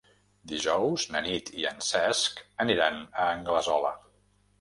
Dijous 0.51 1.03
na 1.15 1.19
Nit 1.25 1.51
i 1.63 1.65
en 1.71 1.83
Cesc 1.87 2.41
aniran 2.65 2.97
a 3.01 3.29
Anglesola. 3.35 3.93